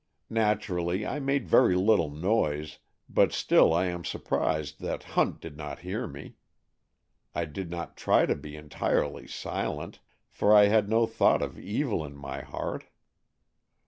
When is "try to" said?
7.97-8.33